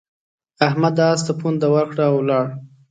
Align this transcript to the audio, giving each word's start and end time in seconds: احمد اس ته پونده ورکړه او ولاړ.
احمد 0.67 0.95
اس 1.07 1.19
ته 1.25 1.33
پونده 1.39 1.67
ورکړه 1.71 2.03
او 2.09 2.15
ولاړ. 2.19 2.45